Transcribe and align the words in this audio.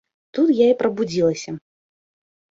Тут 0.37 0.49
я 0.59 0.67
і 0.73 0.77
прабудзілася. 0.79 1.55